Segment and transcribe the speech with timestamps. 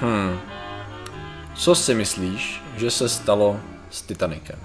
[0.00, 0.38] Hmm.
[1.54, 3.56] Co si myslíš, že se stalo
[3.90, 4.58] s Titanicem?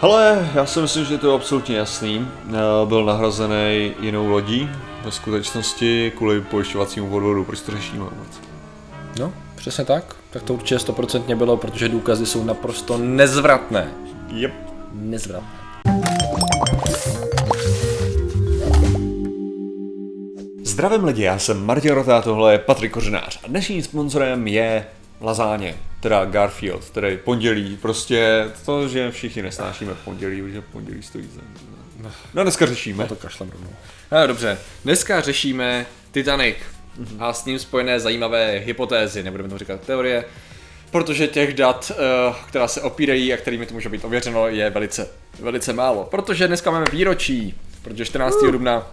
[0.00, 2.28] Hele, já si myslím, že to je absolutně jasný.
[2.48, 2.52] Eh,
[2.86, 4.70] Byl nahrazený jinou lodí
[5.04, 7.44] ve skutečnosti kvůli pojišťovacímu podvodu.
[7.44, 8.40] Proč to řešíme vůbec?
[9.18, 10.16] No, přesně tak.
[10.30, 13.88] Tak to určitě stoprocentně bylo, protože důkazy jsou naprosto nezvratné.
[14.28, 14.52] Yep.
[14.92, 15.61] Nezvratné.
[20.72, 24.86] Zdravím lidi, já jsem Martin Rota, tohle je Patrik Kořenář a dnešním sponzorem je
[25.20, 31.40] Lazáně, teda Garfield, tedy pondělí, prostě to, že všichni nesnášíme pondělí, že pondělí stojí za...
[32.34, 33.06] No dneska řešíme.
[33.06, 33.70] To kašlem rovnou.
[34.12, 36.56] No, dobře, dneska řešíme Titanic
[37.18, 40.24] a s ním spojené zajímavé hypotézy, nebudeme tomu říkat teorie,
[40.90, 45.08] protože těch dat, eh, která se opírají a kterými to může být ověřeno, je velice,
[45.40, 46.04] velice málo.
[46.04, 48.50] Protože dneska máme výročí, protože 14.
[48.50, 48.86] dubna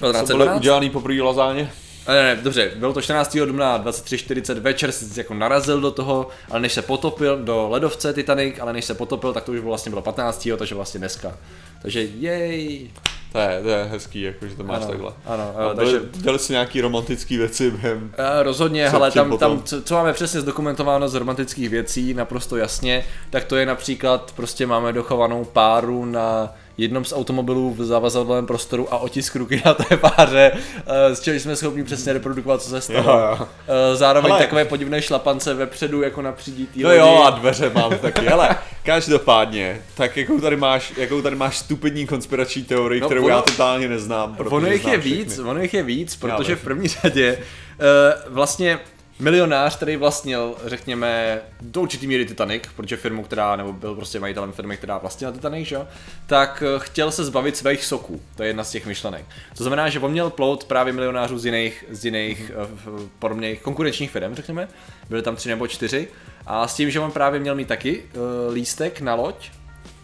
[0.00, 0.56] Co byly 1912.
[0.60, 1.70] udělaný poprvé Lazáně?
[2.08, 3.36] Ne, ne, dobře, bylo to 14.
[3.46, 8.54] dubna 23.40 večer, si jako narazil do toho, ale než se potopil do ledovce Titanic,
[8.60, 10.48] ale než se potopil, tak to už vlastně bylo 15.
[10.58, 11.36] takže vlastně dneska.
[11.82, 12.90] Takže jej.
[13.32, 15.12] To je, to je hezký, jako, že to máš Ano, takhle.
[15.26, 18.14] ano, A ano, takže- Dělali si nějaký romantický věci během...
[18.18, 19.56] Eh, Rozhodně, ale tam, potom?
[19.58, 24.32] tam co, co máme přesně zdokumentováno z romantických věcí, naprosto jasně, tak to je například,
[24.36, 29.74] prostě máme dochovanou páru na jednom z automobilů v zavazadlovém prostoru a otisk ruky na
[29.74, 30.52] té páře,
[30.86, 33.10] eh, z čehož jsme schopni přesně reprodukovat, co se stalo.
[33.10, 33.48] Jo, jo.
[33.92, 34.44] Eh, Zároveň Hele.
[34.44, 36.98] takové podivné šlapance vepředu, jako na přídí No lodi.
[37.00, 38.26] jo, a dveře mám taky.
[38.26, 43.34] Hele, každopádně, tak jakou tady máš, jakou tady máš stupidní konspirační teorii, No, kterou ono-
[43.34, 44.36] já totálně neznám.
[44.38, 45.10] Ono jich je všechny.
[45.16, 48.78] víc, ono jich je víc, protože v první řadě uh, vlastně
[49.18, 54.52] milionář, který vlastnil, řekněme, do určitý míry Titanic, protože firmu, která, nebo byl prostě majitelem
[54.52, 55.74] firmy, která vlastnila Titanic, že?
[55.74, 55.88] jo,
[56.26, 58.22] tak eh, chtěl se zbavit svých soků.
[58.36, 59.24] To je jedna z těch myšlenek.
[59.56, 62.52] To znamená, že on měl plout právě milionářů z jiných, z jiných
[62.86, 64.68] uh, podobných konkurenčních firm, řekněme.
[65.08, 66.08] Byly tam tři nebo čtyři.
[66.46, 69.50] A s tím, že on právě měl mít taky uh, lístek na loď,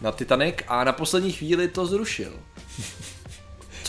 [0.00, 2.32] na Titanic a na poslední chvíli to zrušil.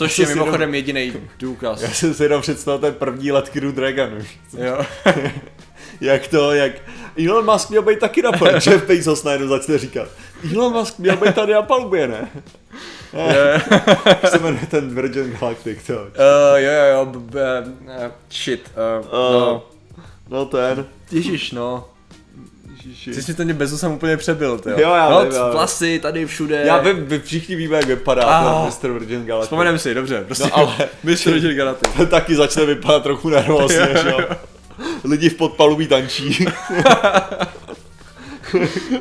[0.02, 1.82] Což je jsem si mimochodem jediný důkaz.
[1.82, 4.12] Já jsem si jenom představil ten první let Crew Dragon.
[4.20, 4.38] už.
[4.58, 4.78] Jo.
[6.00, 6.72] Jak to, jak...
[7.26, 8.60] Elon Musk měl být taky na palubě.
[8.70, 10.08] Jeff Bezos najednou začne říkat.
[10.54, 12.28] Elon Musk měl být tady na palubě, ne?
[14.06, 15.92] Jak se jmenuje ten Virgin Galactic, to.
[15.92, 16.00] Uh,
[16.56, 17.64] jo, jo, jo, b- b-
[18.06, 18.70] uh, shit.
[19.02, 19.64] Uh, no.
[20.28, 20.86] No ten.
[21.10, 21.88] Ježiš, no.
[22.86, 23.10] Ježiši.
[23.14, 26.26] Ty jsi to mě Bezosem úplně přebil, ty Jo, já no, vím, já vlasy tady
[26.26, 26.62] všude.
[26.66, 28.66] Já vím, vy všichni víme, jak vypadá Ah.
[28.66, 28.90] Mr.
[28.90, 29.46] Virgin Galactic.
[29.46, 30.44] Vzpomenem si, dobře, prostě.
[30.44, 31.90] No, ale- Mistr Virgin Galactic.
[32.10, 34.18] Taky začne vypadat trochu nervózně, že jo?
[35.04, 36.46] Lidi v podpalubí tančí.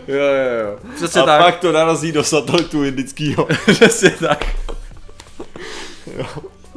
[0.07, 0.79] Jo, jo, jo.
[0.95, 1.41] Přesně a tak.
[1.43, 3.47] pak to narazí do satelitu indického.
[3.71, 4.45] Přesně tak.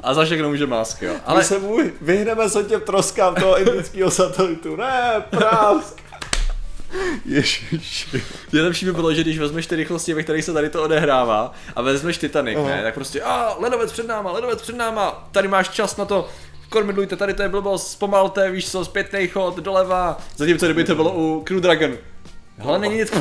[0.02, 1.12] A za všechno může másky, jo.
[1.12, 4.76] Ale Ale se mu vyhneme se těm troskám toho indického satelitu.
[4.76, 6.00] Ne, prásk.
[7.24, 8.22] Ježiši.
[8.52, 11.82] nejlepší by bylo, že když vezmeš ty rychlosti, ve kterých se tady to odehrává a
[11.82, 12.68] vezmeš Titanic, Aha.
[12.68, 16.28] ne, tak prostě a ledovec před náma, ledovec před náma, tady máš čas na to,
[16.68, 21.12] kormidlujte, tady to je blbost, zpomalte, víš co, zpětný chod, doleva, zatímco kdyby to bylo
[21.14, 21.98] u Crew Dragon.
[22.64, 23.12] Ale není nic.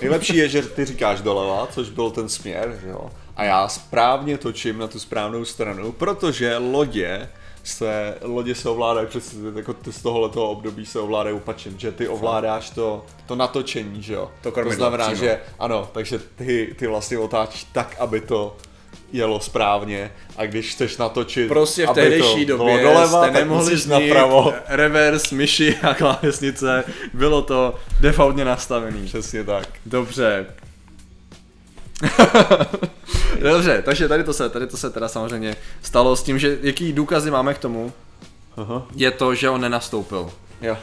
[0.00, 3.10] Nejlepší je, že ty říkáš doleva, což byl ten směr, že jo?
[3.36, 7.28] A já správně točím na tu správnou stranu, protože lodě
[7.64, 12.08] se, lodě se ovládají přes, jako ty z tohoto období se ovládají opačně, že ty
[12.08, 14.30] ovládáš to, to natočení, že jo?
[14.42, 15.20] To to znamená, přímo.
[15.20, 18.56] že ano, takže ty, ty vlastně otáčíš tak, aby to
[19.12, 23.76] jelo správně a když chceš natočit, Prostě v aby tehdejší to době doleva, jste nemohli
[23.76, 24.54] znít napravo.
[24.66, 26.84] reverse, myši a klávesnice,
[27.14, 29.06] bylo to defaultně nastavený.
[29.06, 29.68] Přesně tak.
[29.86, 30.46] Dobře.
[33.52, 36.92] Dobře, takže tady to se, tady to se teda samozřejmě stalo s tím, že jaký
[36.92, 37.92] důkazy máme k tomu,
[38.56, 38.86] Aha.
[38.96, 40.30] je to, že on nenastoupil.
[40.62, 40.76] Jo.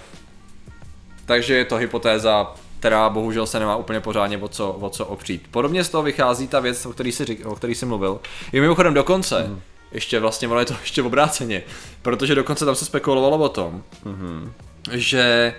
[1.26, 5.48] Takže je to hypotéza, která bohužel se nemá úplně pořádně o co, o co opřít.
[5.52, 8.20] Podobně z toho vychází ta věc, o který jsi, řík, o který jsi mluvil.
[8.52, 9.62] Je mimochodem dokonce, mm.
[9.92, 11.64] ještě vlastně, ono je to ještě obráceně,
[12.02, 14.52] protože dokonce tam se spekulovalo o tom, mm.
[14.92, 15.54] že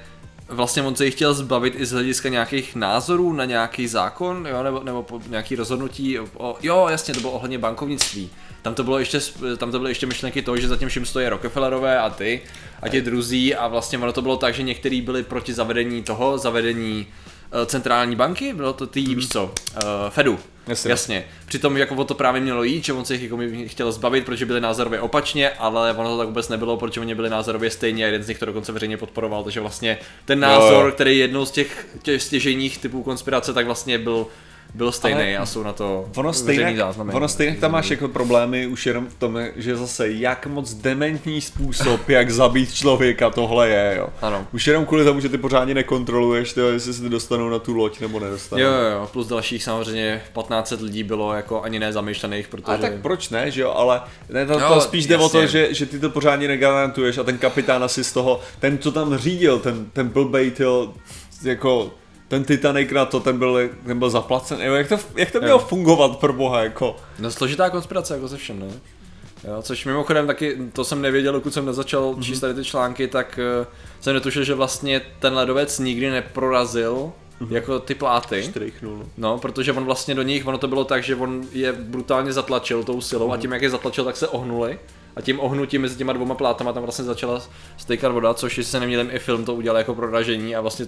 [0.49, 4.63] vlastně on se jich chtěl zbavit i z hlediska nějakých názorů na nějaký zákon, jo,
[4.63, 8.31] nebo, nebo po nějaký rozhodnutí, o, jo, jasně, to bylo ohledně bankovnictví.
[8.63, 9.19] Tam to bylo ještě,
[9.57, 12.41] tam to byly ještě myšlenky toho, že zatím všem stojí Rockefellerové a ty
[12.83, 16.39] a ti druzí a vlastně ono to bylo tak, že někteří byli proti zavedení toho,
[16.39, 17.07] zavedení
[17.53, 19.81] eh, centrální banky, bylo to ty, víš co, uh,
[20.11, 20.39] Fedu.
[20.67, 20.91] Jasně.
[20.91, 21.25] Jasně.
[21.47, 24.47] Přitom jako o to právě mělo jít, že on se jich jako chtěl zbavit, protože
[24.47, 28.07] byli názorově opačně, ale ono to tak vůbec nebylo, protože oni byli názorově stejně a
[28.07, 30.93] jeden z nich to dokonce veřejně podporoval, takže vlastně ten názor, jo.
[30.93, 34.27] který je jednou z těch, těch stěžejních typů konspirace, tak vlastně byl
[34.75, 37.13] byl stejný a jsou na to Ono stejně, záznamy.
[37.13, 41.41] ono stejně tam máš jako problémy už jenom v tom, že zase jak moc dementní
[41.41, 44.09] způsob, jak zabít člověka tohle je, jo.
[44.23, 44.47] Ano.
[44.53, 48.01] Už jenom kvůli tomu, že ty pořádně nekontroluješ, tyjo, jestli se dostanou na tu loď
[48.01, 48.63] nebo nedostanou.
[48.63, 52.67] Jo, jo, jo, plus dalších samozřejmě 1500 lidí bylo jako ani nezamýšlených, protože...
[52.67, 55.41] Ale tak proč ne, že jo, ale ne, to, Jo, to spíš jde o to,
[55.41, 55.61] jasně.
[55.61, 59.17] že, že ty to pořádně negarantuješ a ten kapitán asi z toho, ten co tam
[59.19, 60.93] řídil, ten, ten blbej, tyjo,
[61.45, 61.91] jako
[62.33, 65.59] ten Titanic na to, ten byl, ten byl zaplacen, jo, jak to, jak to mělo
[65.61, 65.67] Jo.
[65.69, 66.97] fungovat pro boha, jako.
[67.19, 68.67] No složitá konspirace, jako se všem, ne?
[69.49, 72.23] Jo, což mimochodem taky, to jsem nevěděl, dokud jsem nezačal Mhm.
[72.23, 73.67] číst tady ty články, tak uh,
[74.01, 77.55] jsem netušil, že vlastně ten ledovec nikdy neprorazil Mhm.
[77.55, 78.43] jako ty pláty.
[78.43, 78.73] 4
[79.19, 82.85] No, protože on vlastně do nich, ono to bylo tak, že on je brutálně zatlačil
[82.85, 83.33] tou silou Mhm.
[83.33, 84.79] a tím, jak je zatlačil, tak se ohnuli.
[85.17, 87.43] A tím ohnutím mezi těma dvoma plátama tam vlastně začala
[87.77, 90.87] stejkat voda, což jestli se nemělím i film to udělal jako proražení a vlastně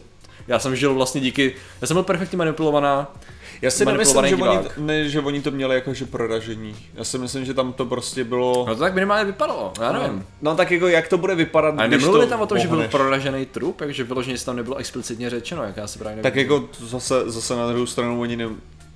[0.48, 3.14] já jsem žil vlastně díky, já jsem byl perfektně manipulovaná.
[3.62, 6.76] Já si nemyslím, že oni, ne, že oni to měli jakože proražení.
[6.94, 8.64] Já si myslím, že tam to prostě bylo...
[8.68, 10.26] No to tak minimálně vypadalo, já nevím.
[10.42, 12.88] No tak jako jak to bude vypadat, když nemluvili to tam o tom, že byl
[12.88, 16.52] proražený trup, takže vyloženě tam nebylo explicitně řečeno, jak já si právě Tak nevím.
[16.52, 18.48] jako zase, zase na druhou stranu oni ne,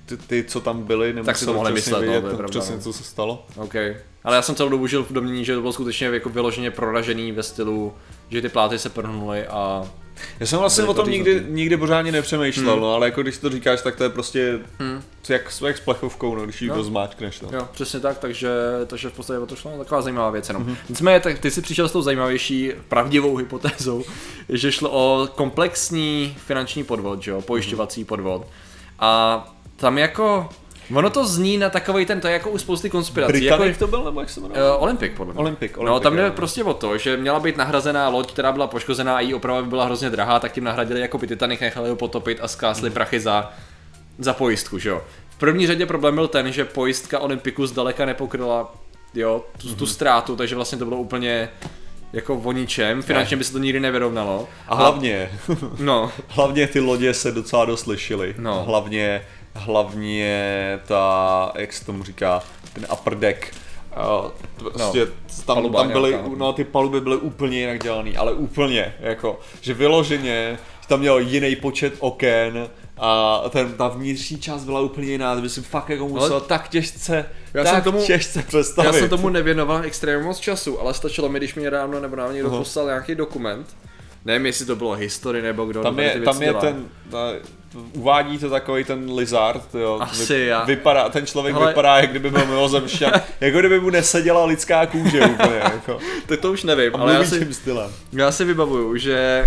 [0.05, 2.59] ty, ty, co tam byli, nemuseli si to mohli myslet, no, vědět, to je pravda,
[2.59, 2.81] přesně no.
[2.81, 3.45] co se stalo.
[3.55, 3.75] OK.
[4.23, 7.31] Ale já jsem celou dobu žil v domění, že to bylo skutečně jako vyloženě proražený
[7.31, 7.93] ve stylu,
[8.29, 9.85] že ty pláty se prhnuly a
[10.39, 12.81] Já jsem vlastně o tom nikdy, nikdy pořádně nepřemýšlel, Hmm.
[12.81, 15.01] no, ale jako když to říkáš, tak to je prostě Hmm.
[15.29, 16.73] jak, jak s plechovkou, no, když ji No.
[16.73, 16.77] no.
[16.81, 17.41] rozmáčkneš.
[17.41, 17.49] No.
[17.53, 18.49] Jo, přesně tak, takže,
[18.87, 20.63] takže v podstatě o to šlo taková zajímavá věc jenom.
[20.63, 20.73] Mhm.
[20.73, 20.89] Mm-hmm.
[20.89, 24.03] Nicméně, tak ty si přišel s tou zajímavější pravdivou hypotézou,
[24.49, 28.47] že šlo o komplexní finanční podvod, že jo, pojišťovací podvod.
[28.99, 30.49] A tam jako,
[30.93, 33.31] ono to zní na takový ten, to je jako u spousty konspirací.
[33.33, 34.75] Britannic jako, to byl, nebo jak se jmenoval?
[34.75, 35.39] Uh, Olympik, podle mě.
[35.41, 38.67] Olympic, No, Olympic, tam jde prostě o to, že měla být nahrazená loď, která byla
[38.67, 41.89] poškozená a její oprava by byla hrozně drahá, tak tím nahradili jako by Titanic, nechali
[41.89, 43.51] ho potopit a zkásli prachy za,
[44.17, 45.01] za pojistku, že jo.
[45.29, 48.75] V první řadě problém byl ten, že pojistka Olympiku zdaleka nepokryla
[49.13, 51.49] jo, tu, tu ztrátu, takže vlastně to bylo úplně
[52.13, 54.47] jako o ničem, finančně by se to nikdy nevyrovnalo.
[54.67, 55.31] A hlavně,
[55.79, 58.35] No, hlavně ty lodě se docela dost lišily.
[58.37, 58.63] No.
[58.63, 59.21] Hlavně,
[59.55, 62.43] hlavně ta, jak se tomu říká,
[62.73, 63.53] ten upper deck.
[64.23, 64.31] Uh,
[64.73, 65.05] prostě
[65.45, 66.29] tam, paluba tam byly, nějaká.
[66.37, 71.19] no ty paluby byly úplně jinak dělaný, ale úplně, jako, že vyloženě, že tam měl
[71.19, 75.89] jiný počet oken a ten, ta vnitřní část byla úplně jiná, to by si fakt
[75.89, 78.87] jako musel tak těžce, Já tak jsem tomu- těžce představit.
[78.87, 82.33] já jsem tomu nevěnoval extrémně moc času, ale stačilo mi, když mi nedávno nebo nám
[82.33, 82.57] někdo Aha.
[82.57, 83.67] poslal nějaký dokument,
[84.25, 86.61] nevím, jestli to bylo history nebo kdo Tam je, tam je dělá.
[86.61, 87.31] ten, ta,
[87.93, 89.97] uvádí to takový ten lizard, jo.
[90.01, 94.45] Asi, já- Vypadá, ten člověk Hele- vypadá, jak kdyby byl mimozemšťan, jako kdyby mu neseděla
[94.45, 95.99] lidská kůže úplně, jako.
[96.27, 97.91] Tak to už nevím, ale já si, stylem.
[98.13, 99.45] já si vybavuju, že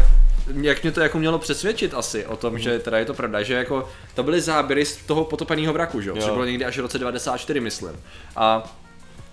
[0.61, 3.55] jak mě to jako mělo přesvědčit asi o tom, že teda je to pravda, že
[3.55, 6.81] jako to byly záběry z toho potopeného vraku, že jo, což bylo někdy až v
[6.81, 7.93] roce 94, myslím.
[8.37, 8.73] A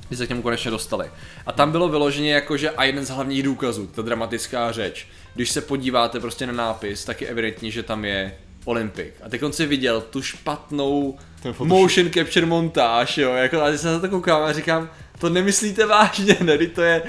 [0.07, 1.11] když se k němu konečně dostali.
[1.45, 5.07] A tam bylo vyloženě jako, že a jeden z hlavních důkazů, ta dramatická řeč.
[5.35, 8.35] Když se podíváte prostě na nápis, tak je evidentní, že tam je
[8.69, 9.13] Olympic.
[9.23, 11.17] A teď on si viděl tu špatnou
[11.59, 14.89] motion capture montáž, jo, jako a teď se na to koukám a říkám,
[15.19, 17.03] to nemyslíte vážně, ne, to je,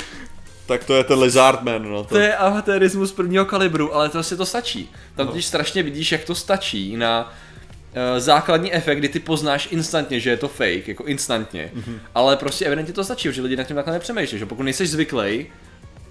[0.66, 2.02] Tak to je ten Lizardman, no.
[2.04, 4.90] To, to je amatérismus prvního kalibru, ale to asi to stačí.
[5.16, 10.20] Tam totiž strašně vidíš, jak to stačí na uh, základní efekt, kdy ty poznáš instantně,
[10.20, 11.70] že je to fake, jako instantně.
[11.76, 11.98] Mm-hmm.
[12.14, 15.46] Ale prostě evidentně to stačí, že lidi nad tím takhle nepřemýšlí, že pokud nejsi zvyklý,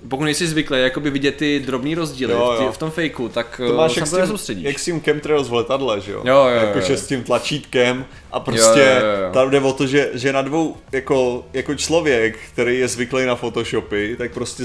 [0.07, 2.67] pokud nejsi zvyklý jakoby vidět ty drobný rozdíly Jo, v, jo.
[2.67, 4.63] tý, v tom fakeu, tak to máš se jak s, tím, nesoustředíš.
[4.65, 6.21] jak s tím chemtrails v letadle, že jo?
[6.25, 9.31] Jo, jo, jo, Jakože s tím tlačítkem a prostě Jo, jo, jo.
[9.33, 13.35] tam jde o to, že, že na dvou, jako, jako člověk, který je zvyklý na
[13.35, 14.63] Photoshopy, tak prostě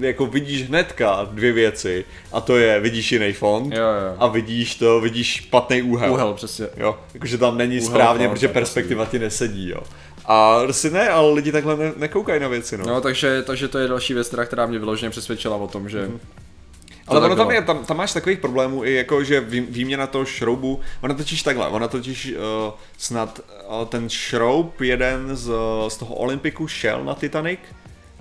[0.00, 4.16] jako vidíš hnedka dvě věci a to je, vidíš jiný font Jo, jo.
[4.18, 6.12] a vidíš to, vidíš špatný úhel.
[6.12, 6.66] Úhel, přesně.
[6.76, 9.80] Jo, jakože tam není Úhel správně, font, protože perspektiva ti nesedí, jo.
[10.24, 12.84] A prostě ne, ale lidi takhle ne, nekoukají na věci, no.
[12.86, 16.02] No, takže, takže to je další věc, která, která mě vyloženě přesvědčila o tom, že...
[16.02, 16.18] Mhm.
[16.18, 20.06] to Ale ono tam, je, tam, tam máš takových problémů i jako, že vý, výměna
[20.06, 22.34] toho šroubu, ona totiž takhle, ona totiž
[22.66, 25.52] uh, snad uh, ten šroub jeden z,
[25.88, 27.60] z toho Olympiku šel na Titanic,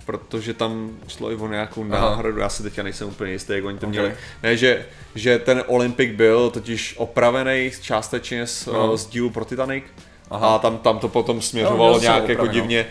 [0.05, 2.01] protože tam šlo i o nějakou Aha.
[2.09, 3.91] náhradu, já si teďka nejsem úplně jistý, jak oni to Ok.
[3.91, 4.13] měli.
[4.43, 8.97] Ne, že, že ten Olympik byl totiž opravený částečně z, No.
[8.97, 9.83] z dílu pro Titanic
[10.31, 10.55] Aha.
[10.55, 12.53] a tam, tam to potom směřovalo se nějak jako opraveno.
[12.53, 12.85] divně,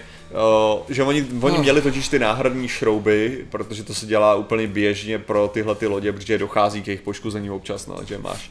[0.74, 1.62] uh, že oni, oni No.
[1.62, 6.12] měli totiž ty náhradní šrouby, protože to se dělá úplně běžně pro tyhle ty lodě,
[6.12, 8.50] protože dochází k jejich poškození občas, no, že máš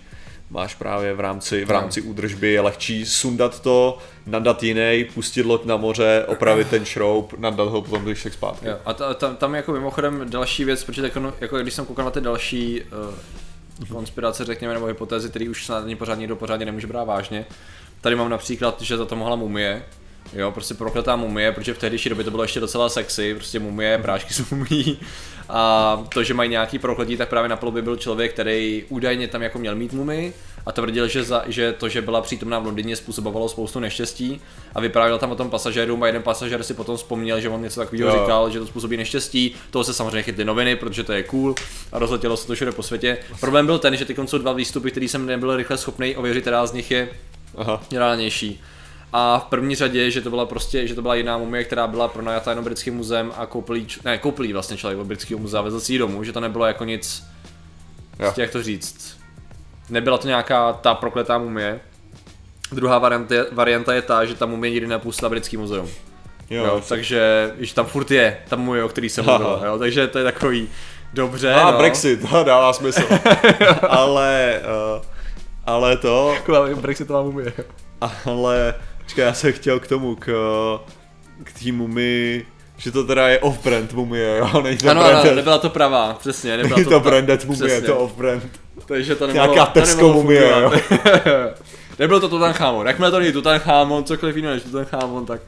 [0.52, 1.74] máš právě v rámci, v No.
[1.74, 7.34] rámci údržby, je lehčí sundat to, nadat jiný, pustit loď na moře, opravit ten šroub,
[7.38, 8.68] nadat ho potom když tak zpátky.
[8.68, 12.06] Jo, a ta, tam, tam jako mimochodem další věc, protože tak, jako když jsem koukal
[12.06, 12.82] na ty další
[13.82, 17.46] uh, konspirace, řekněme, nebo hypotézy, které už snad ani pořádně nikdo pořádně nemůže brát vážně,
[18.02, 19.84] Tady mám například, že za to mohla mumie,
[20.34, 23.98] Jo, prostě prokletá mumie, protože v tehdejší době to bylo ještě docela sexy, prostě mumie,
[23.98, 25.00] prášky z mumí.
[25.50, 29.42] A to, že mají nějaký prokletí, tak právě na polubě byl člověk, který údajně tam
[29.42, 30.34] jako měl mít mumii
[30.66, 34.42] a tvrdil, že, za, že to, že byla přítomná v Londýně, způsobovalo spoustu neštěstí
[34.76, 37.80] a vyprávěl tam o tom pasažéru a jeden pasažér si potom vzpomněl, že on něco
[37.80, 38.20] takového Jo.
[38.20, 41.56] říkal, že to způsobí neštěstí, toho se samozřejmě chytly noviny, protože to je cool
[41.92, 43.18] a rozletělo se to všude po světě.
[43.40, 46.66] Problém byl ten, že ty jsou dva výstupy, který jsem nebyl rychle schopný ověřit, která
[46.66, 47.10] z nich je
[47.60, 47.82] Aha.
[47.92, 48.62] reálnější.
[49.14, 52.08] A v první řadě, že to byla prostě, že to byla jiná mumie, která byla
[52.08, 55.40] pronajata jenom britským muzeem a koupil jí, č- ne, koupil jí vlastně člověk od britského
[55.40, 57.24] muzea, vezl si ji domů, že to nebylo jako nic,
[58.18, 59.18] prostě jak to říct,
[59.90, 61.80] nebyla to nějaká ta prokletá mumie.
[62.72, 65.90] Druhá varianta je, varianta je ta, že ta mumie nikdy nepustila britský muzeum.
[66.50, 70.08] Jo, Jo, takže, že tam furt je ta mumie, o který jsem mluvil, jo, takže
[70.08, 70.70] to je takový,
[71.14, 71.78] dobře, A no.
[71.78, 73.02] Brexit, dává smysl.
[73.90, 74.62] ale,
[74.98, 75.04] uh,
[75.70, 77.54] ale to, Taková Brexitová mumie.
[78.26, 78.74] ale,
[79.04, 80.26] počkej, já jsem chtěl k tomu, k,
[81.44, 82.46] k té mumii,
[82.78, 86.14] že to teda je off-brand mumie, jo, není to Ano, ano, branded, nebyla to pravá,
[86.20, 87.88] přesně, nebyla není to, to branded mumie, je přesně.
[87.88, 88.42] to off-brand.
[88.86, 90.82] Takže to nemohlo, Nějaká to Tesco nemohlo mumie, fungovat.
[92.00, 92.88] Nebyl to Tutanchamon.
[92.88, 95.42] Jakmile to není Tutanchamon, cokoliv jiného než Tutanchamon, tak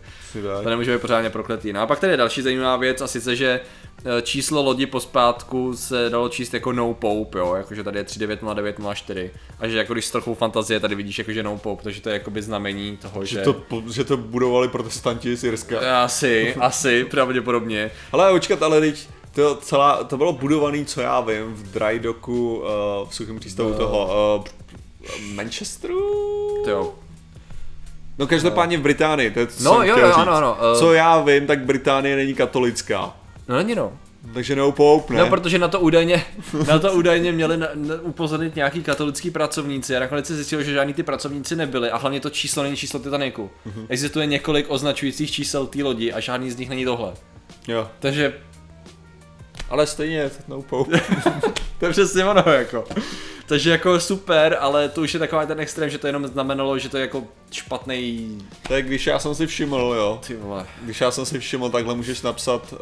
[0.63, 1.73] to nemůže být pořádně prokletý.
[1.73, 3.59] No a pak tady je další zajímavá věc a sice, že
[4.05, 9.31] eh, číslo lodi pospátku se dalo číst jako no pope, jo, jakože tady je 390904
[9.59, 12.13] a že jako když s trochou fantazie tady vidíš jakože no pope, takže to je
[12.13, 13.35] jakoby znamení toho, že...
[13.39, 16.03] Že to, po- že to budovali protestanti z Irska.
[16.03, 17.91] Asi, asi, pravděpodobně.
[18.11, 22.55] Ale očkat, ale teď to, celá, to bylo budovaný, co já vím, v dry docku
[22.57, 23.77] uh, v suchém přístavu No.
[23.77, 26.30] toho uh, Manchesteru?
[26.63, 26.93] To jo.
[28.19, 30.17] No každopádně v Británii, to je co No, jo, jo, říct.
[30.17, 30.79] ano, ano, eh.
[30.79, 33.13] Co já vím, tak Británie není katolická.
[33.47, 33.91] No není no.
[34.33, 35.19] Takže no pope, ne?
[35.19, 36.25] No, protože na to údajně,
[36.67, 40.73] na to údajně měli na, na, upozornit nějaký katolický pracovníci a nakonec se zjistilo, že
[40.73, 43.49] žádní ty pracovníci nebyli a hlavně to číslo není číslo Titaniku.
[43.65, 43.85] Mhm.
[43.89, 47.13] Existuje několik označujících čísel té lodi a žádný z nich není tohle.
[47.67, 47.87] Jo.
[47.99, 48.33] Takže
[49.69, 51.01] Ale stejně, no pope.
[51.79, 52.83] to je přesně ono jako.
[53.51, 56.89] Takže jako super, ale to už je takový ten extrém, že to jenom znamenalo, že
[56.89, 58.37] to je jako špatný.
[58.67, 60.19] tak když já jsem si všiml, jo.
[60.27, 60.65] Ty vole.
[60.81, 62.79] Když já jsem si všiml, takhle můžeš napsat, uh,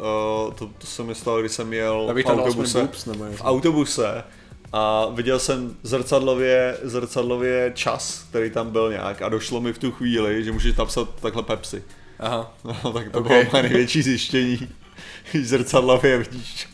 [0.54, 2.80] to, to se mi stalo, když jsem jel v autobuse.
[2.80, 4.24] boobs, nebo v autobuse
[4.72, 9.90] a viděl jsem zrcadlově, zrcadlově čas, který tam byl nějak a došlo mi v tu
[9.92, 11.82] chvíli, že můžeš napsat takhle Pepsi.
[12.18, 12.54] Aha.
[12.64, 13.26] No, tak to Ok.
[13.28, 14.68] bylo moje největší zjištění.
[15.32, 16.68] Když zrcadlově vidíš,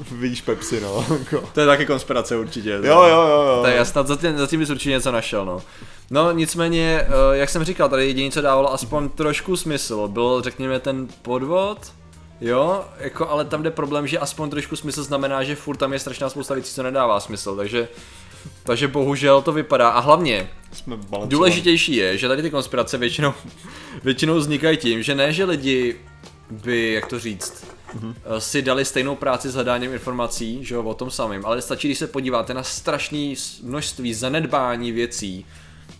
[0.12, 1.06] vidíš Pepsi, no.
[1.18, 1.48] Jako.
[1.54, 2.70] To je taky konspirace určitě.
[2.70, 3.60] Jo, jo, jo, jo.
[3.62, 5.62] Tak já snad za tím, za tím bys určitě něco našel, no.
[6.10, 10.80] No nicméně, eh, jak jsem říkal, tady jediné, co dávalo aspoň trošku smysl, byl řekněme
[10.80, 11.92] ten podvod,
[12.40, 15.98] jo, jako, ale tam jde problém, že aspoň trošku smysl znamená, že furt tam je
[15.98, 17.88] strašná spousta věcí, co nedává smysl, takže,
[18.62, 23.34] takže bohužel to vypadá a hlavně, Jsme důležitější je, že tady ty konspirace většinou,
[24.04, 25.96] většinou vznikají tím, že ne, že lidi
[26.50, 28.14] by, jak to říct, mm-hmm.
[28.38, 31.98] si dali stejnou práci s hledáním informací, že jo, o tom samém, ale stačí, když
[31.98, 35.46] se podíváte na strašné množství zanedbání věcí,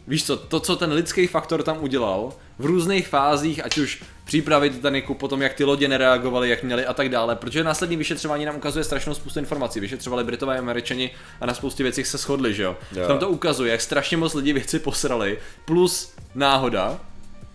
[0.06, 4.70] Víš co, to, co ten lidský faktor tam udělal, v různých fázích, ať už přípravy
[4.70, 8.56] Titaniku, potom jak ty lodě nereagovaly, jak měly a tak dále, protože následní vyšetřování nám
[8.56, 9.80] ukazuje strašnou spoustu informací.
[9.80, 12.76] Vyšetřovali Britové a Američani a na spoustě věcích se shodli, že jo.
[12.92, 13.06] Jo.
[13.06, 17.00] Tam to ukazuje, jak strašně moc lidí věci posrali, plus náhoda,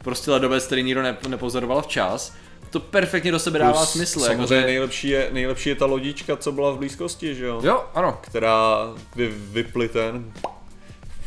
[0.04, 2.34] prostě ledovec, který nikdo ne- nepozoroval včas,
[2.70, 4.20] to perfektně do sebe dává Plus smysl.
[4.20, 4.62] Samozřejmě Jako, že...
[4.66, 7.62] nejlepší, je, nejlepší je ta lodička, co byla v blízkosti, že jo?
[7.64, 8.18] Jo, ano.
[8.22, 8.78] Která
[9.16, 10.32] vy, vyply ten.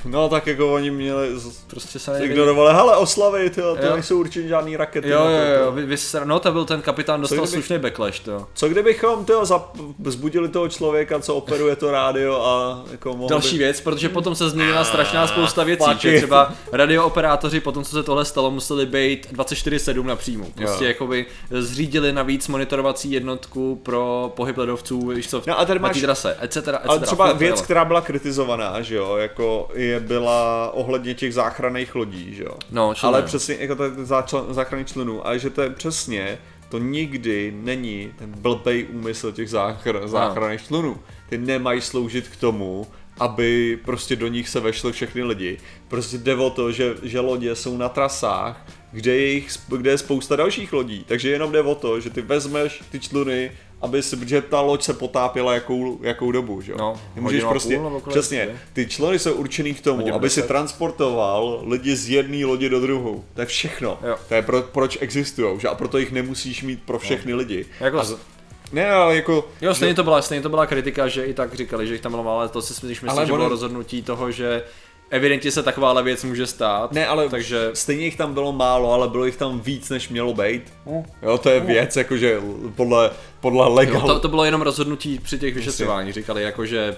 [0.05, 2.41] No tak jako oni měli, z- Prostě se nevěděli.
[2.41, 3.93] ignorovali, hele oslavy, tyjo, to Jo.
[3.93, 5.09] nejsou určitě žádný rakety.
[5.09, 8.47] Jo, jo, jo, vy, vy, no to byl ten kapitán, dostal kdyby- slušný backlash, to.
[8.55, 13.59] Co kdybychom tyjo, zap, zbudili toho člověka, co operuje to rádio a jako mohli Další
[13.59, 13.65] by...
[13.65, 18.03] věc, protože potom se změnila strašná spousta věcí, fuck že třeba radiooperátoři potom, co se
[18.03, 20.45] tohle stalo, museli být 24-7 na příjmu.
[20.57, 20.89] Prostě Jo.
[20.89, 25.93] jakoby zřídili navíc monitorovací jednotku pro pohyb ledovců, víš co, No a tady na té
[25.95, 26.57] máš- trase, etc.
[26.57, 26.69] etc.
[26.89, 32.35] Ale třeba věc, která byla kritizovaná, že jo, jako je byla ohledně těch záchranných lodí,
[32.35, 32.55] že jo.
[32.71, 33.15] No, členů.
[33.15, 33.85] Ale přesně, jako
[34.51, 40.09] záchranných členů, a že to je přesně, to nikdy není ten blbej úmysl těch záchr-
[40.09, 40.99] záchranných členů.
[41.29, 42.87] Ty nemají sloužit k tomu,
[43.21, 45.59] aby prostě do nich se vešly všechny lidi.
[45.89, 49.99] Prostě jde o to, že, že lodě jsou na trasách, kde je, jich, kde je
[49.99, 51.05] spousta dalších lodí.
[51.09, 54.83] Takže jenom jde o to, že ty vezmeš ty čluny, aby si, protože ta loď
[54.83, 56.79] se potápěla jakou, jakou dobu, že jo?
[56.79, 60.41] No, Ty můžeš prostě, půl přesně, ty členy jsou určený k tomu, Hodinu aby si
[60.41, 60.49] deset.
[60.49, 63.25] transportoval lidi z jedné lodi do druhou.
[63.35, 63.99] To je všechno.
[64.07, 64.17] Jo.
[64.29, 65.69] To je pro, proč existují, že?
[65.69, 67.67] A proto jich nemusíš mít pro všechny lidi.
[67.81, 68.17] Jako, A z-
[68.73, 69.49] ne, ale jako...
[69.61, 72.13] jo, stejně to, byla, stejně to byla kritika, že i tak říkali, že jich tam
[72.13, 74.63] bylo málo, ale to si myslím, že bylo rozhodnutí toho, že
[75.11, 76.93] evidentně se takováhle věc může stát.
[76.93, 80.35] Ne, ale takže stejně jich tam bylo málo, ale bylo jich tam víc, než mělo
[80.35, 80.63] být.
[81.23, 82.41] Jo, to je věc, jakože
[82.77, 84.01] podle, podle jo, legal...
[84.01, 86.13] to, to bylo jenom rozhodnutí při těch vyšetřování.
[86.13, 86.97] Říkali jako, že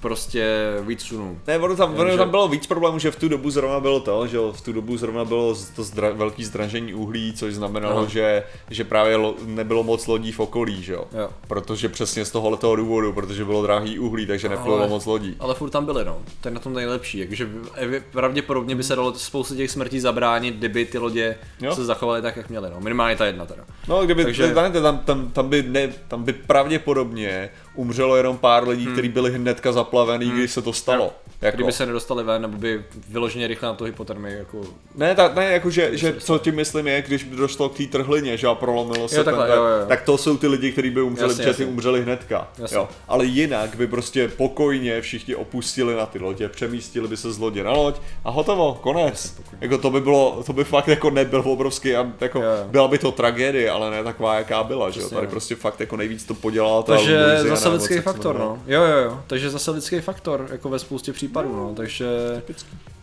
[0.00, 0.46] prostě
[0.80, 1.38] víc sunů.
[1.46, 4.26] Ne, ono tam, ono tam bylo víc problémů, že v tu dobu zrovna bylo to,
[4.26, 8.08] že v tu dobu zrovna bylo to zdra, velký zdražení uhlí, což znamenalo, Aha.
[8.08, 11.04] že, že právě lo, nebylo moc lodí v okolí, že jo.
[11.48, 15.36] Protože přesně z tohohle toho důvodu, protože bylo drahý uhlí, takže neplylo Ale- moc lodí.
[15.40, 16.18] Ale furt tam byly, no.
[16.40, 17.18] To je na tom nejlepší.
[17.26, 17.48] Takže
[17.82, 21.74] evi- pravděpodobně by se dalo spoustu těch smrtí zabránit, kdyby ty lodě Jo.
[21.74, 22.70] se zachovaly tak, jak měly.
[22.70, 22.80] No.
[22.80, 23.64] Minimálně ta jedna teda.
[23.88, 24.54] No, kdyby, takže...
[24.54, 28.92] tam, tam, tam, by ne, tam by pravděpodobně umřelo jenom pár lidí, hmm.
[28.92, 30.38] kteří byli hnedka zaplavený, hmm.
[30.38, 31.12] když se to stalo.
[31.40, 31.56] Jako.
[31.56, 34.60] Kdyby se nedostali ven, nebo by vyloženě rychle na tu hypotermii, jako...
[34.94, 37.86] Ne, tak ne, jako že, že co tím myslím je, když by došlo k té
[37.86, 39.86] trhlině, že a prolomilo se Jo, takhle, ten, jo, jo.
[39.88, 41.74] tak to jsou ty lidi, kteří by umřeli, Jasně, protože ty jasně.
[41.74, 42.48] umřeli hnedka.
[42.58, 42.76] Jasně.
[42.76, 42.88] Jo.
[43.08, 47.64] Ale jinak by prostě pokojně všichni opustili na ty lodě, přemístili by se z lodě
[47.64, 49.34] na loď a hotovo, konec.
[49.60, 51.88] Jako to by bylo, to by fakt jako nebyl obrovský,
[52.20, 52.64] jako Jo, jo.
[52.70, 55.08] byla by to tragédie, ale ne taková, jaká byla, že jo.
[55.08, 55.30] Tady no.
[55.30, 58.62] prostě fakt jako nejvíc to podělala ta Takže zase lidský faktor, no.
[58.66, 59.20] Jo, jo, jo.
[59.26, 61.74] Takže zase lidský faktor, jako ve spoustě případů, no.
[61.76, 62.06] Takže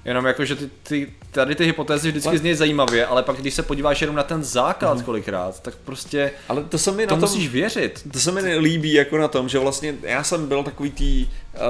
[0.05, 3.63] jenom jako, že ty, ty, tady ty hypotézy vždycky znějí zajímavě, ale pak když se
[3.63, 7.29] podíváš jenom na ten základ kolikrát, tak prostě Ale to se mi to na tom,
[7.29, 8.08] musíš věřit.
[8.13, 11.27] To se mi líbí jako na tom, že vlastně já jsem byl takový tý,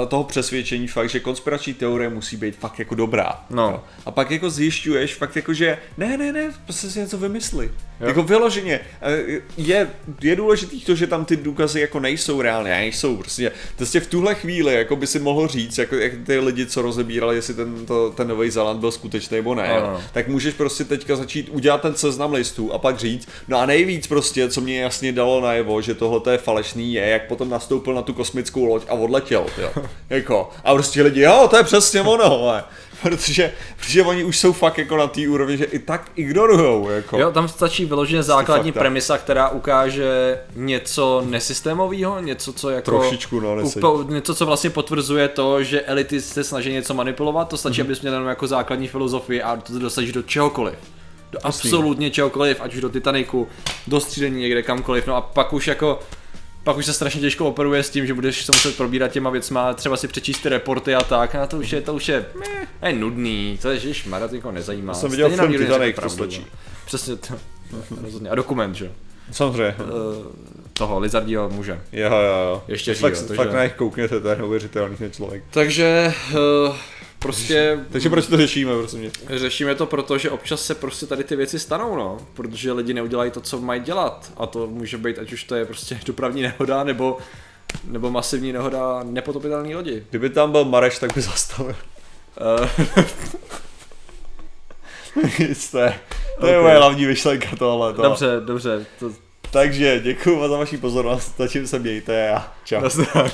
[0.07, 3.45] toho přesvědčení fakt, že konspirační teorie musí být fakt jako dobrá.
[3.49, 3.69] No.
[3.69, 3.83] Jo.
[4.05, 7.71] A pak jako zjišťuješ fakt jako, že ne, ne, ne, prostě si něco vymysli.
[8.01, 8.07] Jo.
[8.07, 8.79] Jako vyloženě.
[9.01, 9.89] eh, Je,
[10.21, 13.51] je důležitý to, že tam ty důkazy jako nejsou reálné, nejsou prostě.
[13.77, 17.35] Prostě v tuhle chvíli jako by si mohl říct, jako jak ty lidi, co rozebírali,
[17.35, 19.85] jestli ten, to, ten Nový Zéland byl skutečný nebo ne, Ano.
[19.87, 20.01] jo.
[20.13, 24.07] tak můžeš prostě teďka začít udělat ten seznam listů a pak říct, no a nejvíc
[24.07, 28.01] prostě, co mě jasně dalo najevo, že tohle je falešný, je, jak potom nastoupil na
[28.01, 29.69] tu kosmickou loď a odletěl, jo.
[30.09, 32.63] jako, a prostě lidi, jo, to je přesně ono, ale.
[33.01, 37.17] Protože, protože oni už jsou fakt jako na té úrovni, že i tak ignorujou, jako.
[37.19, 38.79] Jo, tam stačí vyloženě základní fakta.
[38.79, 42.91] premisa, která ukáže něco nesystémového, něco, co jako...
[42.91, 47.57] Trošičku, no, upo- něco, co vlastně potvrzuje to, že elity se snaží něco manipulovat, to
[47.57, 47.87] stačí, Mhm.
[47.87, 47.91] mm-hmm.
[47.91, 50.75] abys měl jenom jako základní filozofii a to dosadíš do čehokoliv.
[51.31, 53.47] Do absolutně čehokoliv, ať už do Titaniku,
[53.87, 55.99] do střídení někde kamkoliv, no a pak už jako
[56.65, 59.73] pak už se strašně těžko operuje s tím, že budeš se muset probírat těma věcma,
[59.73, 62.25] třeba si přečíst ty reporty a tak, a to už je, to už je,
[62.85, 64.93] je nudný, to je, že Mara to nezajímá.
[64.93, 66.45] jsem viděl Stejně film Titanic, to pravdu, stačí.
[66.85, 67.33] Přesně to,
[68.01, 68.29] rozhodně.
[68.29, 68.91] A dokument, že?
[69.31, 69.75] Samozřejmě.
[69.79, 70.25] Uh,
[70.73, 71.81] toho lizardího muže.
[71.91, 72.63] Jo, jo, jo.
[72.67, 75.43] Ještě fakt, takže- fakt na nich koukněte, to je neuvěřitelný ten člověk.
[75.51, 76.13] Takže
[76.67, 76.75] uh,
[77.25, 79.11] prostě Takže proč to řešíme, prosím mě?
[79.29, 82.17] řešíme to proto, že občas se prostě tady ty věci stanou, no.
[82.33, 84.31] Protože lidi neudělají to, co mají dělat.
[84.37, 87.17] A to může být, ať už to je prostě dopravní nehoda, nebo
[87.83, 90.03] nebo masivní nehoda nepotopitelné lodi.
[90.09, 91.75] Kdyby tam byl Mareš, tak by zastavil.
[92.61, 92.69] Uh,
[95.39, 95.99] Nic, to je,
[96.39, 96.63] to je Ok.
[96.63, 97.93] moje hlavní myšlenka tohle.
[97.93, 98.01] To.
[98.01, 99.09] dobře, dobře, to
[99.51, 102.81] Takže děkuji vám za vaši pozornost, zatím se mějte a čau.
[102.81, 103.31] nazdar.